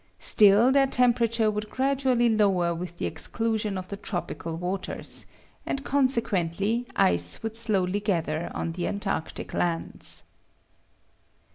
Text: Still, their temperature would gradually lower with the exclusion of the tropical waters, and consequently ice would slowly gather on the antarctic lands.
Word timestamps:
Still, 0.17 0.71
their 0.71 0.87
temperature 0.87 1.51
would 1.51 1.69
gradually 1.69 2.27
lower 2.27 2.73
with 2.73 2.97
the 2.97 3.05
exclusion 3.05 3.77
of 3.77 3.89
the 3.89 3.97
tropical 3.97 4.55
waters, 4.55 5.27
and 5.63 5.85
consequently 5.85 6.87
ice 6.95 7.43
would 7.43 7.55
slowly 7.55 7.99
gather 7.99 8.49
on 8.55 8.71
the 8.71 8.87
antarctic 8.87 9.53
lands. 9.53 10.23